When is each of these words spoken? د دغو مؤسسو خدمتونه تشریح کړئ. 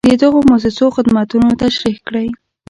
د 0.09 0.09
دغو 0.21 0.39
مؤسسو 0.49 0.85
خدمتونه 0.95 1.47
تشریح 1.63 1.97
کړئ. 2.07 2.27